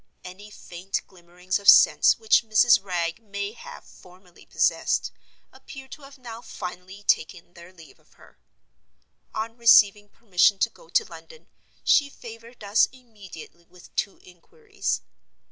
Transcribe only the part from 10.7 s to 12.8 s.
go to London, she favored